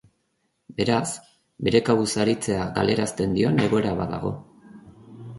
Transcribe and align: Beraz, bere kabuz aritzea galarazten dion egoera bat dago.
Beraz, 0.77 1.01
bere 1.67 1.81
kabuz 1.89 2.07
aritzea 2.23 2.63
galarazten 2.77 3.35
dion 3.35 3.61
egoera 3.67 3.93
bat 4.01 4.15
dago. 4.15 4.33